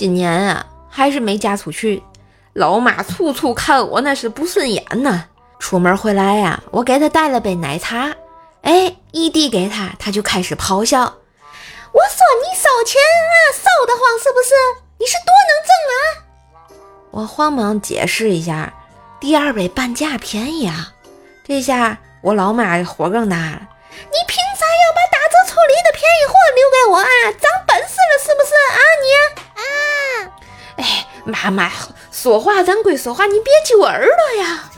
[0.00, 2.02] 今年啊，还是没嫁出去。
[2.54, 5.26] 老妈处处看我那是不顺眼呐。
[5.58, 8.10] 出门回来呀，我给她带了杯奶茶，
[8.62, 11.00] 哎，一递给她，她就开始咆哮。
[11.00, 14.54] 我说你烧钱啊，烧得慌是不是？
[14.98, 16.80] 你是多能挣啊？
[17.10, 18.72] 我慌忙解释一下，
[19.20, 20.94] 第二杯半价便宜啊。
[21.46, 23.60] 这下我老妈火更大了，
[23.90, 27.32] 你凭啥要把打折处理的便宜货留给我啊？
[27.32, 29.50] 长本事了是不是啊你？
[29.60, 29.62] 啊！
[30.76, 31.70] 哎，妈妈
[32.10, 34.70] 说话咱归说话，你别揪耳朵呀。